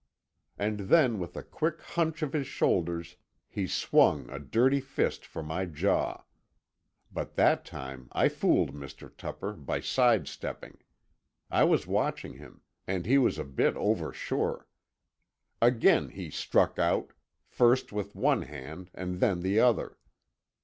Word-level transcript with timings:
And 0.57 0.79
then 0.89 1.19
with 1.19 1.37
a 1.37 1.43
quick 1.43 1.79
hunch 1.81 2.23
of 2.23 2.33
his 2.33 2.47
shoulders 2.47 3.17
he 3.47 3.67
swung 3.67 4.27
a 4.31 4.39
dirty 4.39 4.79
fist 4.81 5.27
for 5.27 5.43
my 5.43 5.65
jaw. 5.65 6.23
But 7.11 7.35
that 7.35 7.65
time 7.65 8.07
I 8.11 8.27
fooled 8.27 8.73
Mr. 8.73 9.15
Tupper 9.15 9.53
by 9.53 9.79
sidestepping; 9.79 10.79
I 11.51 11.65
was 11.65 11.85
watching 11.85 12.33
him, 12.37 12.61
and 12.87 13.05
he 13.05 13.19
was 13.19 13.37
a 13.37 13.45
bit 13.45 13.75
oversure. 13.77 14.65
Again 15.61 16.09
he 16.09 16.31
struck 16.31 16.79
out, 16.79 17.13
first 17.45 17.91
with 17.93 18.15
one 18.15 18.41
hand 18.41 18.89
and 18.95 19.19
then 19.19 19.41
the 19.41 19.59
other. 19.59 19.99